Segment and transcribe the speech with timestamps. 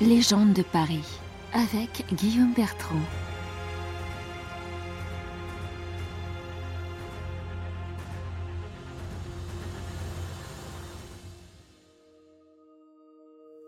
[0.00, 1.04] Légende de Paris
[1.52, 2.96] avec Guillaume Bertrand.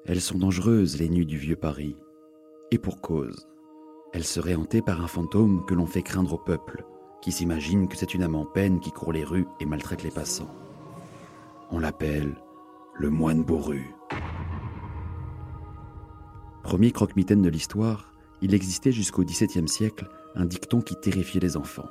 [0.07, 1.97] Elles sont dangereuses, les nuits du vieux Paris.
[2.71, 3.47] Et pour cause.
[4.15, 6.87] Elles seraient hantées par un fantôme que l'on fait craindre au peuple,
[7.21, 10.11] qui s'imagine que c'est une âme en peine qui court les rues et maltraite les
[10.11, 10.55] passants.
[11.71, 12.35] On l'appelle
[12.95, 13.95] le moine bourru.
[16.63, 21.89] Premier croque-mitaine de l'histoire, il existait jusqu'au XVIIe siècle un dicton qui terrifiait les enfants.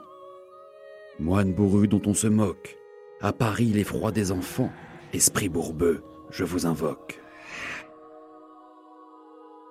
[1.20, 2.78] Moine bourru dont on se moque,
[3.20, 4.72] à Paris l'effroi des enfants,
[5.14, 7.22] esprit bourbeux, je vous invoque.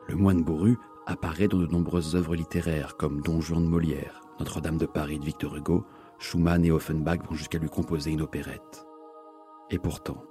[0.06, 4.78] Le moine bourru apparaît dans de nombreuses œuvres littéraires comme Don Juan de Molière, Notre-Dame
[4.78, 5.84] de Paris de Victor Hugo,
[6.18, 8.86] Schumann et Offenbach vont jusqu'à lui composer une opérette.
[9.70, 10.22] Et pourtant,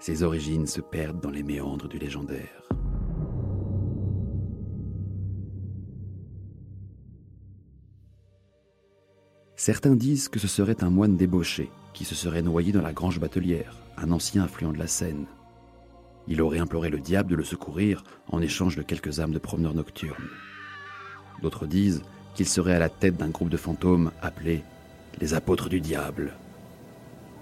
[0.00, 2.68] ses origines se perdent dans les méandres du légendaire.
[9.58, 13.18] Certains disent que ce serait un moine débauché qui se serait noyé dans la Grange
[13.18, 15.26] Batelière, un ancien affluent de la Seine.
[16.28, 19.74] Il aurait imploré le diable de le secourir en échange de quelques âmes de promeneurs
[19.74, 20.28] nocturnes.
[21.42, 22.02] D'autres disent
[22.36, 24.62] qu'il serait à la tête d'un groupe de fantômes appelés
[25.20, 26.34] les apôtres du diable,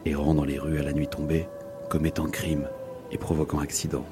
[0.06, 1.46] errant dans les rues à la nuit tombée,
[1.90, 2.66] commettant crime
[3.12, 4.06] et provoquant accident.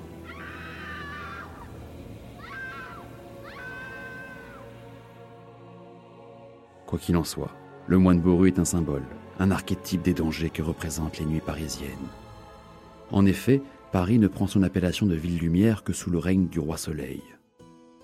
[6.84, 9.04] Quoi qu'il en soit, le moine bourru est un symbole,
[9.38, 11.90] un archétype des dangers que représentent les nuits parisiennes.
[13.10, 16.76] En effet, Paris ne prend son appellation de ville-lumière que sous le règne du roi
[16.76, 17.22] Soleil.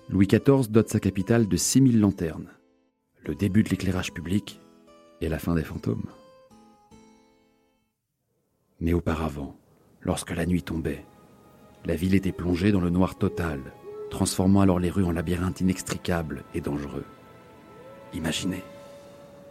[0.09, 2.49] Louis XIV dote sa capitale de 6000 lanternes,
[3.25, 4.61] le début de l'éclairage public
[5.21, 6.09] et la fin des fantômes.
[8.79, 9.55] Mais auparavant,
[10.01, 11.05] lorsque la nuit tombait,
[11.85, 13.59] la ville était plongée dans le noir total,
[14.09, 17.05] transformant alors les rues en labyrinthes inextricables et dangereux.
[18.13, 18.63] Imaginez,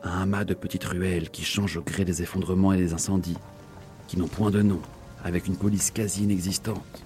[0.03, 3.39] un amas de petites ruelles qui changent au gré des effondrements et des incendies,
[4.09, 4.81] qui n'ont point de nom,
[5.25, 7.05] avec une police quasi inexistante.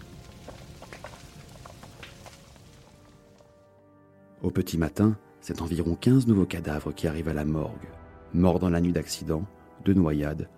[4.43, 7.89] Au petit matin, c'est environ 15 nouveaux cadavres qui arrivent à la morgue,
[8.33, 9.45] morts dans la nuit d'accident,
[9.85, 10.49] de noyade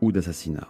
[0.00, 0.68] ou d'assassinat.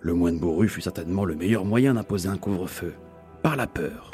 [0.00, 2.94] Le moine bourru fut certainement le meilleur moyen d'imposer un couvre-feu,
[3.42, 4.10] par la peur.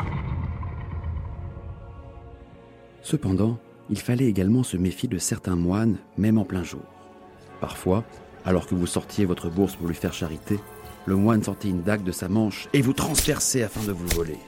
[3.03, 3.59] Cependant,
[3.91, 6.85] il fallait également se méfier de certains moines, même en plein jour.
[7.61, 8.05] Parfois,
[8.45, 10.59] alors que vous sortiez votre bourse pour lui faire charité,
[11.07, 14.39] le moine sortait une dague de sa manche et vous transperçait afin de vous voler.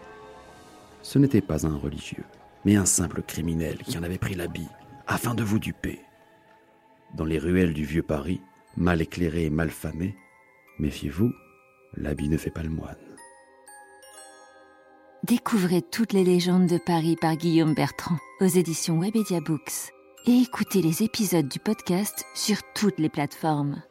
[1.03, 2.25] Ce n'était pas un religieux,
[2.65, 4.69] mais un simple criminel qui en avait pris l'habit
[5.07, 6.01] afin de vous duper.
[7.15, 8.41] Dans les ruelles du vieux Paris,
[8.77, 10.15] mal éclairé et mal famé,
[10.79, 11.33] méfiez-vous,
[11.97, 12.97] l'habit ne fait pas le moine.
[15.25, 19.93] Découvrez toutes les légendes de Paris par Guillaume Bertrand aux éditions Webedia Books
[20.27, 23.83] et écoutez les épisodes du podcast sur toutes les plateformes.